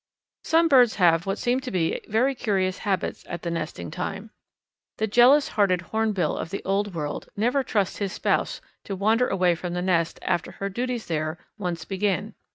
Some 0.43 0.67
birds 0.67 0.95
have 0.95 1.27
what 1.27 1.37
seem 1.37 1.59
to 1.59 1.69
be 1.69 2.01
very 2.07 2.33
curious 2.33 2.79
habits 2.79 3.23
at 3.29 3.43
the 3.43 3.51
nesting 3.51 3.91
time. 3.91 4.31
The 4.97 5.05
jealous 5.05 5.49
hearted 5.49 5.79
Hornbill 5.93 6.37
of 6.37 6.49
the 6.49 6.63
Old 6.63 6.95
World 6.95 7.29
never 7.37 7.61
trusts 7.61 7.97
his 7.97 8.11
spouse 8.11 8.61
to 8.85 8.95
wander 8.95 9.27
away 9.27 9.53
from 9.53 9.75
the 9.75 9.81
nest 9.83 10.17
after 10.23 10.53
her 10.53 10.69
duties 10.69 11.05
there 11.05 11.37
once 11.59 11.85
begin. 11.85 12.33